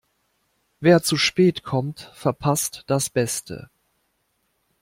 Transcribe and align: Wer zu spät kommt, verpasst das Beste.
Wer 0.79 1.03
zu 1.03 1.15
spät 1.15 1.61
kommt, 1.61 2.09
verpasst 2.15 2.85
das 2.87 3.11
Beste. 3.11 3.69